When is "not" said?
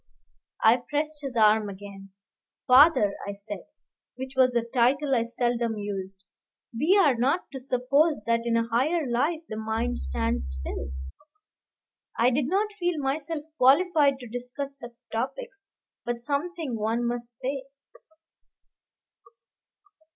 7.13-7.45, 12.47-12.73